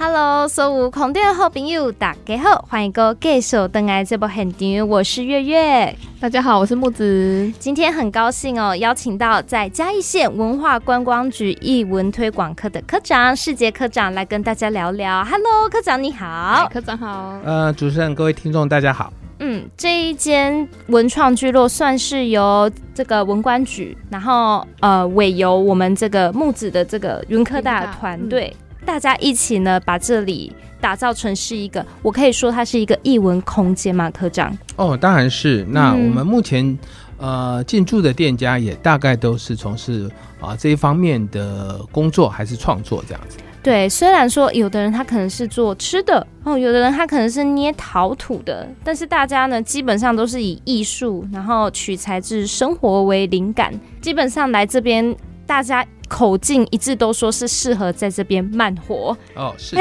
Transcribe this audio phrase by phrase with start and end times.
[0.00, 5.92] Hello，所有空店好朋友，大家好，欢迎哥继续登来这部很场，我是月月。
[6.20, 7.52] 大家好，我是木子。
[7.58, 15.24] 今天很高兴哦，邀请到在嘉义县文化观光局艺文推广科的科长世杰科长来跟大家聊聊。
[15.24, 16.68] Hello，科长你好。
[16.72, 17.36] 科长好。
[17.44, 19.12] 呃，主持人各位听众大家好。
[19.40, 28.54] 嗯，这一间文创聚落算是由这个文管局，然后呃委由我们这个木子的这个云科大团队。
[28.88, 34.10] 大家一起呢，把这里打造成是一个，我可以说它是一个艺文空间吗？
[34.10, 34.56] 科长？
[34.76, 35.62] 哦，当然是。
[35.68, 36.78] 那我们目前
[37.18, 40.10] 呃进驻的店家也大概都是从事
[40.40, 43.36] 啊这一方面的工作，还是创作这样子。
[43.62, 55.14] 对，虽然说有的人他可能是做吃的哦，有的人他可能是捏陶土的，但是大家呢基本上都是以艺术，然后取材自生活为灵感，基本上来这边
[55.48, 55.84] 大家。
[56.10, 59.76] 口径一致都说是适合在这边慢活哦，是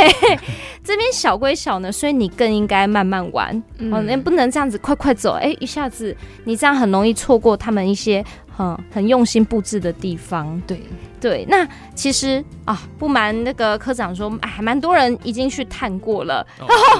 [0.83, 3.55] 这边小归小呢，所以你更应该慢慢玩
[3.89, 8.21] 哦，那不能这样子快快走，哎，一下子你这样很容易错过他们一些。
[8.59, 10.81] 嗯，很用心布置的地方，对
[11.19, 11.45] 对。
[11.49, 16.45] 那其实啊，不瞒那个科长说，哎，还蛮多人已经去探过了。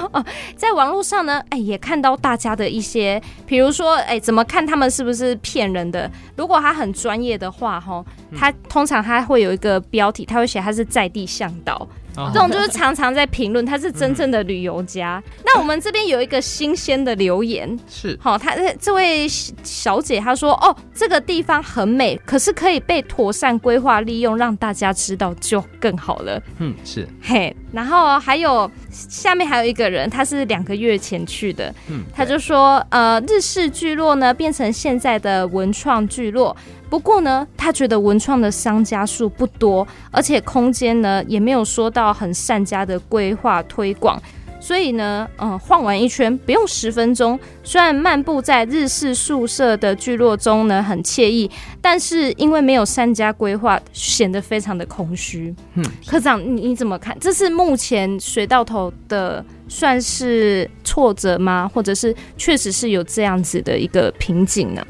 [0.56, 6.10] 在网络上呢，哎，也看到大家的一些，比如说，哎，怎么看他们是不是骗人的？
[6.36, 8.04] 如果他很专业的话，哈，
[8.36, 11.86] 他通常他会有一个标题，他会写他是在地向导。
[12.34, 15.22] 这种就是常常在评论，他是真正的旅游家。
[15.46, 27.54] 那我们这边有一个新鲜的留言， 是好，他这位小姐她说：“哦，这个地方很美，可是可以被妥善规划利用，让大家知道就更好了。”嗯，是嘿。
[27.70, 36.56] 然后还有下面还有一个人，他是两个月前去的，嗯，他就说：“呃，日式聚落呢变成现在的文创聚落。”
[36.88, 44.18] 不过呢，他觉得文创的商家数不多，而且空间呢也没有说到很善加的规划推广，
[44.60, 47.38] 所以呢，嗯，晃完一圈不用十分钟。
[47.62, 55.54] 虽然漫步在日式宿舍的聚落中呢很惬意，但是因为没有善加规划，显得非常的空虚。
[55.74, 57.16] 嗯，科长，你你怎么看？
[57.20, 61.70] 这是目前水到头的算是挫折吗？
[61.72, 64.84] 或者是确实是有这样子的一个瓶颈呢？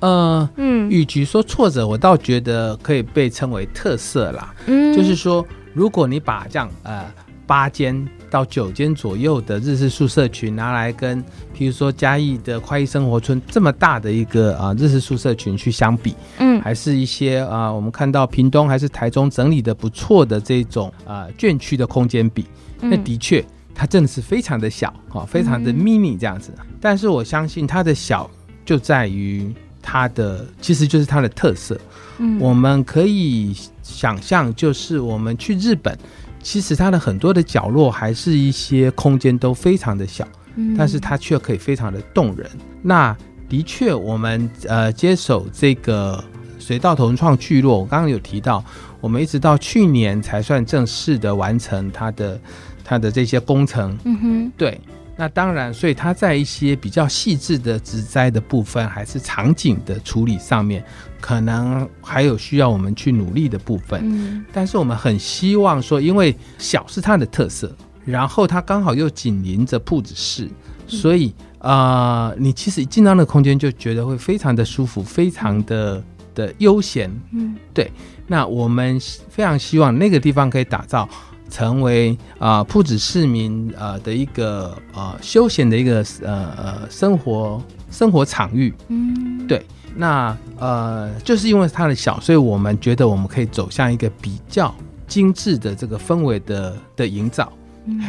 [0.00, 4.54] 呃，嗯，与其说挫折，我倒觉得可以被称为特色啦。
[4.66, 7.04] 嗯，就是说，如果你把这样呃
[7.46, 11.22] 八间到九间左右的日式宿舍群拿来跟，
[11.54, 22.46] 譬如说嘉义的快意生活村这么大的一个啊日式宿舍群去相比，嗯，还是一些啊我们看到屏东还是台中整理的不错的这种啊眷区的空间比，
[22.80, 26.52] 那的确它真的是非常的小啊，非常的 mini 这样子。
[26.80, 28.30] 但是我相信它的小
[28.64, 29.52] 就在于。
[29.82, 31.80] 它的其实就是它的特色，
[32.18, 35.98] 嗯，我们可以想象，就是我们去日本，
[36.42, 42.48] 其实它的很多的角落还是一些空间都非常的小，嗯，但是它却可以非常的动人。
[42.82, 43.16] 那
[43.48, 46.22] 的确，我们呃接手这个
[46.58, 48.64] 水稻同创聚落，我刚刚有提到，
[49.00, 52.40] 我们一直到去年才算正式的完成它的
[52.84, 54.80] 它的这些工程，嗯哼，对。
[55.20, 60.82] 那当然，所以它在一些比较细致的植栽的部分，还是场景的处理上面，
[61.20, 64.00] 可能还有需要我们去努力的部分。
[64.02, 67.70] 嗯，但是我们很希望说，因为小是它的特色，
[68.06, 70.48] 然后它刚好又紧邻着铺子市，
[70.86, 76.02] 所以啊，你其实一进到那个空间就觉得会非常的舒服，非常的
[76.34, 77.10] 的悠闲。
[77.32, 77.92] 嗯，对。
[78.26, 78.98] 那我们
[79.28, 81.06] 非常希望那个地方可以打造。
[81.50, 89.66] 成为啊，铺子市民呃的一个呃休闲的一个呃呃生活生活场域，嗯，对，
[89.96, 94.72] 那呃就是因为它的小，所以我们觉得我们可以走向一个比较
[95.08, 97.52] 精致的这个氛围的的营造，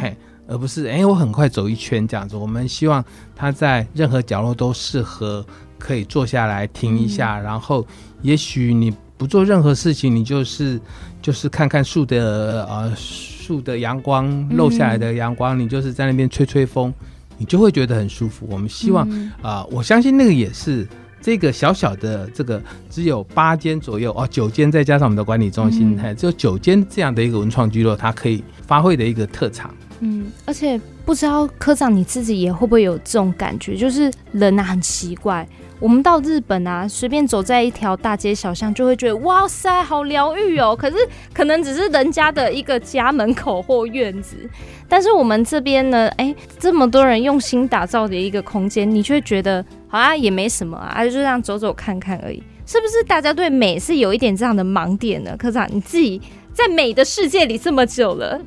[0.00, 0.16] 嘿，
[0.46, 2.36] 而不是哎我很快走一圈这样子。
[2.36, 3.04] 我们希望
[3.34, 5.44] 它在任何角落都适合
[5.80, 7.84] 可以坐下来停一下，然后
[8.22, 10.80] 也许你不做任何事情，你就是
[11.20, 12.92] 就是看看树的呃。
[13.42, 16.94] 树的阳光漏下来的阳光，你就是在那边吹吹风，
[17.38, 18.46] 你就会觉得很舒服。
[18.48, 19.08] 我们希望
[19.42, 20.86] 啊，我相信那个也是
[21.20, 29.74] 这个小小的这个只有八间左右哦，九间再加上我们的管理中心，只有九间这样的一个文创聚落，它可以发挥的一个特长。
[29.98, 35.46] 嗯，而且不知道科长你自己也会不会有这种感觉，就是人啊很奇怪。
[35.82, 40.76] 我们到日本啊，随便走在一条大街小巷，就会觉得哇塞，好疗愈哦。
[40.76, 40.96] 可是
[41.34, 44.48] 可能只是人家的一个家门口或院子，
[44.88, 52.40] 但是我们这边呢， 哎，这么多人用心打造的一个空间，你却觉得好像也没什么啊，就这样走走看看而已。
[52.64, 55.36] 是不是大家对美是有一点这样的盲点呢？
[55.36, 58.40] 科长，你自己在美的世界里这么久了。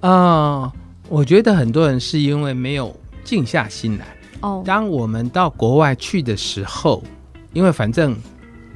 [0.00, 0.70] 啊，
[1.08, 2.94] 我觉得很多人是因为没有
[3.24, 4.04] 静下心来。
[4.40, 7.02] 哦，当我们到国外去的时候，
[7.52, 8.16] 因为反正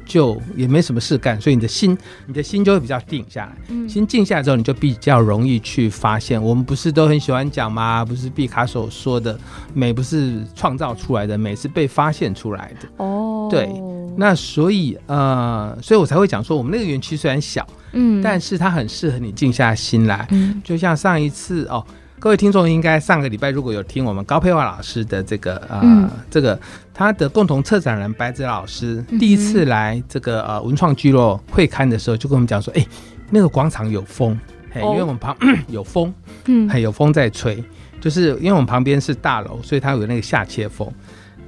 [0.04, 1.96] 就也没什么事干，所以你的心，
[2.26, 3.56] 你的心就会比较定下来。
[3.68, 6.42] 嗯，心静下来之后，你就比较容易去发现。
[6.42, 8.04] 我们不是都很喜欢讲吗？
[8.04, 9.38] 不是毕卡索说的，
[9.72, 12.88] 美不是创造出来的，美是被发现出来的。
[12.96, 13.68] 哦，对。
[14.16, 20.26] 那所以呃，所以我才会讲说，我们那个园区虽然小，嗯，但是它很适合你静下心来。
[20.30, 21.82] 嗯，就像上一次哦，
[22.20, 26.60] 各位听众应该上个礼拜如果有听我们高佩华老师的这个呃这个
[26.92, 32.86] 他的共同策展人白子老师第一次来这个呃文创聚落会刊的时候，就跟我们讲说，哎，
[33.30, 34.38] 那个广场有风，
[34.70, 35.34] 嘿，因为我们旁
[35.68, 36.12] 有风，
[36.44, 37.64] 嗯，还有风在吹，
[38.02, 40.92] 就是因为我们旁边是大楼，所以它有那个下切风。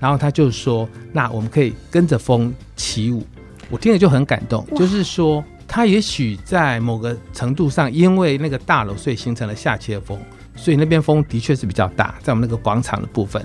[0.00, 3.24] 然后他就说：“那我们可以跟着风起舞。”
[3.70, 4.66] 我听了就很感动。
[4.74, 10.18] 就是说，他也许在某个程度上，因为那个大楼，所以形成了下切风，
[10.54, 13.44] 所以那边风的确是比较大，在我们那个广场的部分。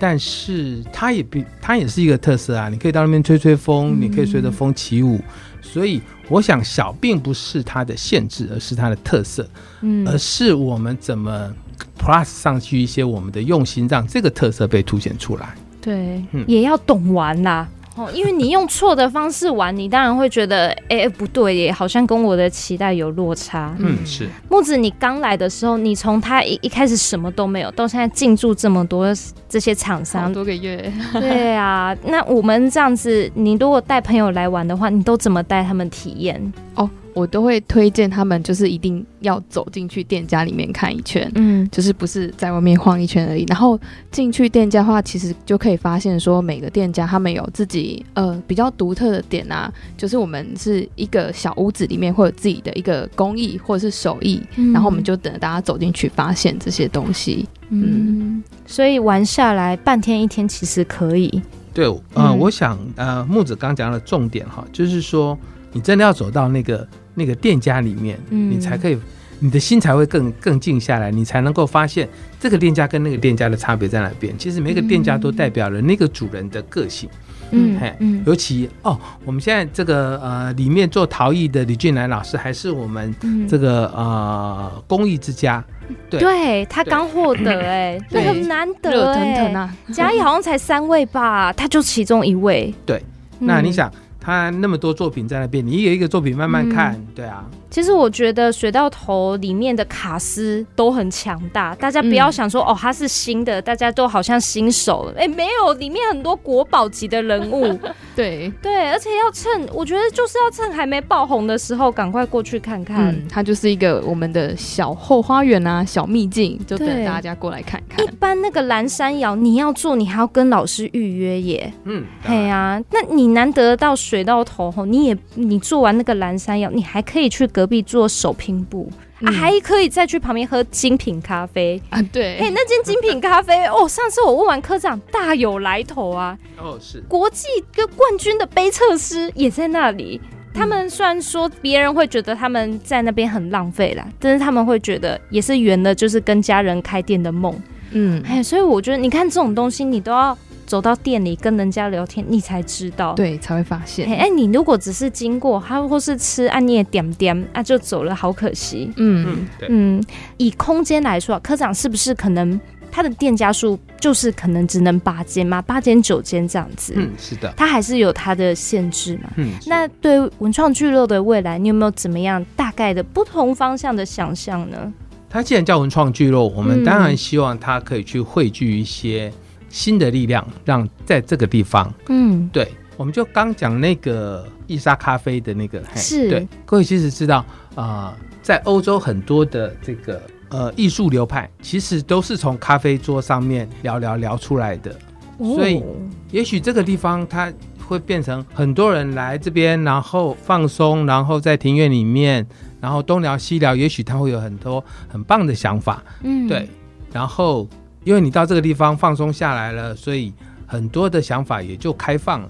[0.00, 2.68] 但是它也比它也是一个特色啊！
[2.68, 5.20] 你可以到那边吹吹风，你可以随着风起舞。
[5.60, 9.48] 所以我想，小并不是它的限制，而是它的特色。
[9.80, 11.52] 嗯，而是我们怎么
[11.98, 15.56] plus 上去一些我们的用心，让这个特色被凸显出来。
[15.80, 17.68] 对，也要懂玩啦。
[17.98, 23.74] 哦，因为你用错的方式玩，你当然会觉得，哎，不对耶，好像跟我的期待有落差。
[23.78, 29.08] 嗯，是木子，你刚来的时候，你从他一一开始什么都没有，到现在进驻这么多
[29.48, 30.92] 这些厂商，多个月。
[31.14, 36.52] 对啊，那我们这样子，你如果带朋友来玩的话，你都怎么带他们体验？
[36.78, 36.90] 哦。
[37.14, 43.44] 我都会推荐他们，就是一定要走进去店家里面看一圈，嗯，就是不是在外面晃一圈而已。
[43.48, 43.76] 然后
[44.12, 54.40] 进去店家的话，其实就可以发现说，每个店家他们有自己呃比较独特的点啊，就是我们是一个小屋子里面会有自己的一个工艺或者是手艺，
[54.72, 57.48] 然后我们就等着大家走进去发现这些东西。
[57.70, 61.42] 嗯，所以玩下来半天一天其实可以。
[61.74, 61.84] 对，
[62.14, 65.36] 呃，我想呃木子刚讲的重点哈，就是说
[65.72, 66.86] 你真的要走到那个。
[67.14, 68.96] 那个店家里面，你才可以，
[69.40, 74.38] 你的心才会更更静下来，你才能够发现这个店家跟那个店家的差别在哪边。
[74.38, 77.10] 其实每个店家都代表了那个主人的个性，
[77.50, 77.92] 嗯，嘿，
[78.24, 83.12] 尤其哦，我们现在这个呃里面做陶艺的李俊南老师，还是我们
[83.48, 85.64] 这个呃工艺之家，
[86.08, 93.02] 对，他刚获得哎，那很难得，热腾腾啊，嘉义好像才三位吧，他就其中一位，对，
[93.40, 93.92] 那你想。
[94.28, 97.42] 他那么多作品在那边，你一个一个作品慢慢看，对啊。
[97.70, 105.10] 其实我觉得水到头里面的卡斯都很强大，大家不要想说哦，他是新的，大家都好像新手。
[105.16, 107.78] 哎，没有，里面很多国宝级的人物。
[108.16, 113.14] 对对，而且要趁，我觉得就是要趁还没爆红的时候，赶快过去看看。
[113.28, 118.04] 它就是一个我们的小后花园啊，小秘境，就等大家过来看看。
[118.04, 121.72] 一般那个蓝山窑，你要做，你还要跟老师预约耶。
[121.84, 127.48] 嗯，对啊，那你难得到水到头后，你也你做完那个蓝山药，你还可以去。
[127.48, 128.88] 隔壁做手拼布，
[129.24, 132.00] 还可以再去旁边喝精品咖啡啊！
[132.12, 136.38] 对，哎，那间精品咖啡哦，上次我问完科长，大有来头啊！
[136.58, 140.20] 哦，是国际跟冠军的杯测师也在那里。
[140.52, 147.58] 他们虽然说别人会觉得他们在那边很浪费啦，但是他们会觉得也是圆了，就是跟家人开店的梦。
[147.92, 150.36] 嗯，哎，所以我觉得你看这种东西，你都要。
[150.68, 154.06] 走到店里跟人家聊天，你才知道，对，才会发现。
[154.14, 158.92] 哎，你如果只是经过，他或是吃啊，你也点点啊，就走了，好可惜。
[158.96, 160.04] 嗯嗯，
[160.36, 162.60] 以空间来说，科长是不是可能
[162.90, 165.62] 他的店家数就是可能只能八间嘛？
[165.62, 166.92] 八间九间这样子？
[166.96, 169.30] 嗯，是的，他还是有他的限制嘛。
[169.36, 174.92] 嗯，那对文创聚落的未来，你有没有怎么样大概的不同方向的想象呢？
[175.30, 179.32] 他既然叫文创聚落，我们当然希望他可以去汇聚一些。
[179.68, 186.30] 新的力量让在这个地方，嗯，对，我们就刚讲那个伊莎咖啡的那个，是。
[186.30, 187.44] 对，各位其实知道
[187.74, 194.96] 啊，在欧洲很多的这个呃艺术流派，其实都是从咖啡桌上面聊聊聊出来的，
[195.38, 195.82] 所以
[196.30, 197.52] 也许这个地方它
[197.86, 202.46] 会变成很多人来这边，然后放松，然后在庭院里面，
[202.80, 206.68] 然后东聊西聊，也许他会有很多很棒的想法，嗯，对，
[207.12, 207.68] 然后。
[208.08, 210.32] 因为你到这个地方放松下来了，所以
[210.66, 212.48] 很多的想法也就开放了，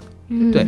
[0.52, 0.62] 对。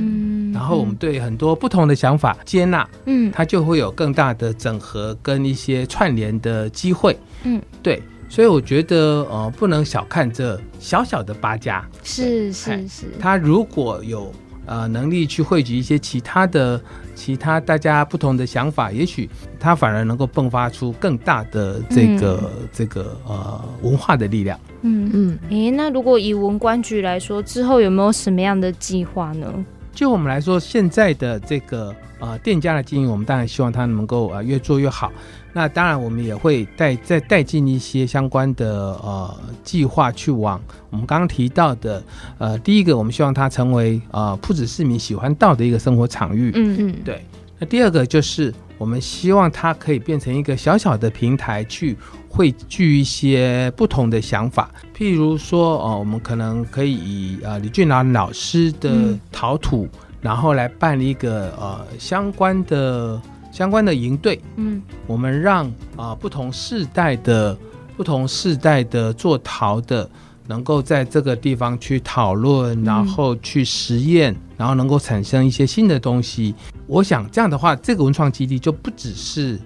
[0.52, 8.02] 然后我们对很多不同的想法接纳，嗯，它就会有更大的整合跟一些串联的机会，嗯，对。
[8.28, 13.06] 所以我觉得，呃，不能小看这小小的八家，是是是。
[13.20, 14.32] 它如果有
[14.67, 16.81] 呃能力去汇聚一些其他的、
[17.14, 24.59] 其他大家不同的想法，也许它反而能够迸发出更大的这个这个呃文化的力量。
[24.83, 29.52] 嗯嗯，诶，那如果以文官局来说，之后有没有什么样的计划呢？
[29.92, 35.12] 就我们来说，现在的这个呃店家的经营，我们当然希望它能够呃越做越好。
[35.52, 38.68] 那当然，我们也会带再带进一些相关的
[39.02, 42.02] 呃计划，去往我们刚刚提到的
[42.38, 46.52] 呃第一个，我们希望它成为呃铺子市民喜欢到的一个生活场域。
[46.54, 47.25] 嗯嗯，对。
[47.59, 51.97] 那第二个就是我们希望它可以变成一个小小的平台，去
[52.31, 54.71] 汇聚一些不同的想法。
[54.97, 59.87] 譬如说，哦，我们可能可以以呃李俊南老师的陶土，
[60.23, 63.21] 然后来办一个呃相关的。
[63.53, 67.59] 相关的营队，嗯，我们让啊不同世代的
[67.97, 70.09] 不同世代的做陶的，
[70.47, 76.55] 能够在这个地方去讨论，然后去实验，然后能够产生一些新的东西。
[76.87, 79.59] 我想这样的话，这个文创基地就不只是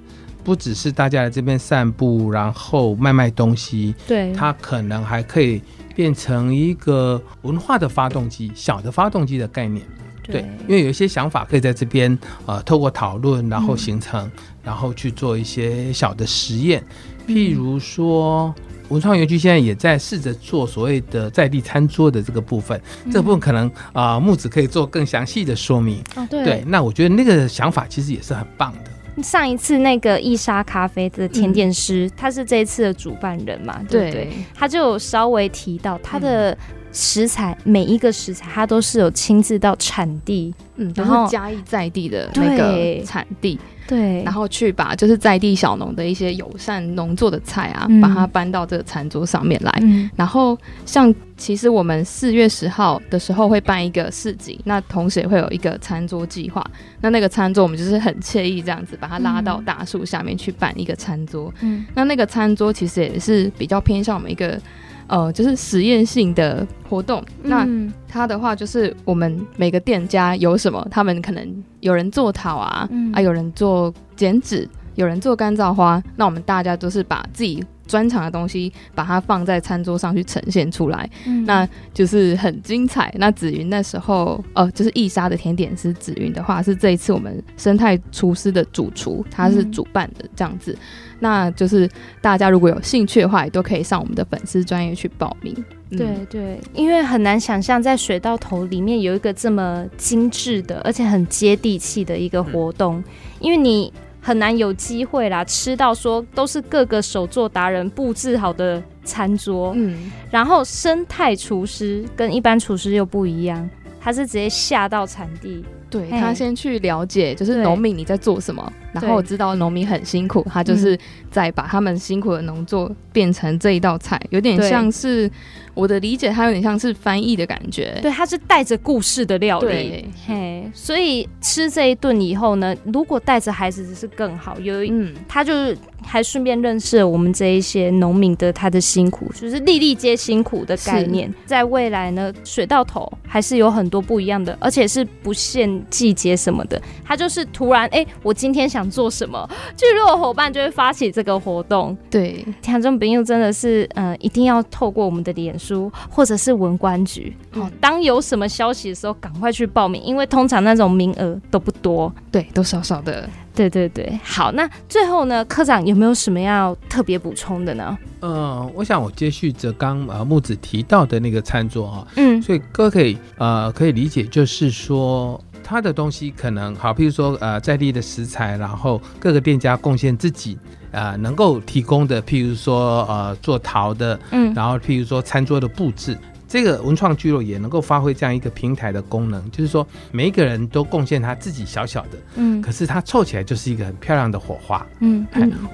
[0.45, 5.63] 不只是大家来这边散步，然后卖卖东西，对，它可能还可以
[5.97, 9.85] 变成一个文化的发动机，小的发动机的概念。
[10.23, 14.31] 对，因为有一些想法可以在这边，呃，透过讨论，然后形成，
[14.63, 16.83] 然后去做一些小的实验。
[17.27, 18.55] 譬如说，
[18.89, 22.81] 文创园区现在也在试着做所谓的在地餐桌的这个部分，
[23.13, 26.03] 这部分可能啊木子可以做更详细的说明。
[26.17, 28.91] 哦，对，那我觉得那个想法其实也是很棒的。
[29.23, 33.81] 上一次那个伊莎咖啡的甜点师，他是这一次的主办人嘛？
[33.89, 36.57] 对，他就稍微提到他的。
[36.97, 49.73] 食材每一个食材，他都是有亲自到产地，嗯，然后嘉义在地的那个产地，对，然后去把就是在地小农的一些友善农作的菜啊，把它搬到这个餐桌上面来。
[50.17, 56.65] 然后像其实我们四月十号的时候会办一个市集，那同时也会有一个餐桌计划。
[57.01, 61.53] 那那个餐桌我们就是很惬意这样子，把它拉到大树下面去办一个餐桌。
[61.61, 64.61] 嗯，那那个餐桌其实也是比较偏向我们一个。
[65.07, 67.23] 呃，就是实验性的活动。
[67.43, 67.69] 那
[68.15, 76.03] 它的话，就是我们每个店家有什么，他们可能有人做陶啊，啊，有人做剪纸，有人做干燥花。
[76.17, 77.65] 那我们大家都是把自己。
[77.87, 81.07] 专长的东西，把它放在餐桌上去呈现出来，
[81.45, 83.15] 那就是很精彩。
[83.19, 90.75] 那紫云那时候，呃，就是易莎的甜点师紫云的话，是这一次我们生态厨师的主厨，他是主办的这样子。
[91.21, 91.87] 那就是
[92.23, 95.55] 大家如果有兴趣的话，也都可以上我们的粉丝专业去报名。
[95.91, 103.05] 对对，因为很难想象在水稻头里面有一个这么精致的，而且很接地气的一个活动，
[103.41, 103.93] 因为你。
[104.25, 113.69] 很难有机会啦，吃到说都是各个手作达人布置好的餐桌，嗯，然后生态厨师跟一般厨师又不一样，
[114.01, 120.99] 他是直接下到产地，对他先去了解，就是农民你在做什么，然后我知道农民很辛苦，他就是
[121.31, 125.31] 在把他们辛苦的农作变成这一道菜，有点像是。
[125.75, 127.99] 我的理解，它有点像是翻译的感觉。
[128.01, 130.09] 对，它是带着故事的料理。
[130.25, 134.57] 嘿，所以吃这一顿以后呢，如果带着孩子是更好。
[134.61, 141.29] 有，嗯，他就是还顺便认识了我们这一些农民的他的辛苦，就是粒粒皆辛苦的概念。
[141.45, 146.81] 在未来呢，水到头还是有很多不一样的，而且是不限季节什么的。
[147.05, 151.97] 他就是突然，哎，我今天想做什么，聚落伙伴就会发起这个活动。
[152.11, 155.55] 对，听众朋友真的是，嗯，一定要透过我们的脸。
[155.57, 164.19] 书或者是文官局，哦，当有什么消息的时候，赶快去报名，因为通常那种名额都不多，对，都少少的，对对对。
[164.25, 167.97] 好，那最后呢，科长有没有什么要特别补充的呢？
[168.21, 180.57] 嗯，我想我接续着刚呃木子提到的那个餐桌啊，嗯，所以哥可以呃可以理解，就是说他的东西可能好，譬如说呃在地的食材，然后各个店家贡献自己。
[180.97, 186.17] 呃，能够提供的，譬如说，呃，做陶的，嗯，然后譬如说餐桌的布置，
[186.47, 195.27] 这个文创聚落也能够发挥这样一个平台的功能，就是说每一个人都贡献他自己小小的，嗯，可是他凑起来就是一个很漂亮的火花，嗯，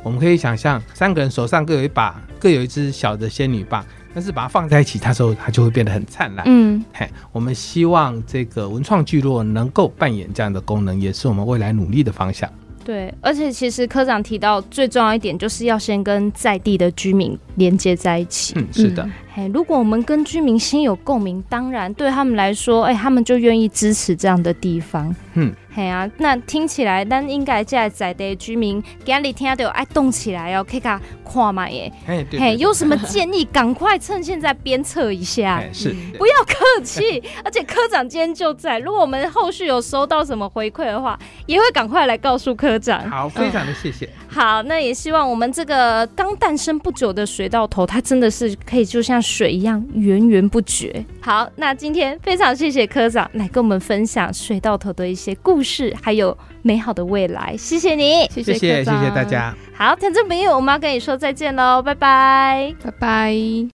[0.02, 12.50] 我们可以想象三个人手上各有一把，各有一支小的仙女棒，但是把它放在一起，它时候它就会变得很灿烂，嗯，嘿，我们希望这个文创聚落能够扮演这样的功能，也是我们未来努力的方向。
[12.82, 18.54] 对，而且其实科长提到最重要一点，就是要先跟在地的居民连接在一起。
[18.56, 19.08] 嗯，是的。
[19.32, 25.14] 嘿，如果我们跟居民心有共鸣，当然对他们来说，哎，他们就愿意支持这样的地方。
[25.34, 25.54] 嗯。
[25.72, 31.90] 嘿啊，那听起来，但应该在在地居民家里听到爱动起来哦，可以看看嘛耶。
[32.04, 35.62] 嘿，有什么建议，赶快趁现在鞭策一下。
[35.72, 37.22] 是，不要客气。
[37.44, 43.08] 而且科长今天就在，如果我们后续有收到什么回馈的话，也会赶快来告诉科长。
[43.08, 44.08] 好，非常的谢谢。
[44.26, 51.04] 好，那也希望我们这个刚诞生不久的水稻头，它真的是可以就像水一样源源不绝。
[51.20, 55.50] 好，那今天非常谢谢科长来跟我们分享水稻头的一些故。
[55.60, 59.54] 故事还有美好的未来，谢谢你，谢谢谢谢大家。
[59.74, 63.68] 好，听众朋友，我们要跟你说再见喽，拜拜，拜拜。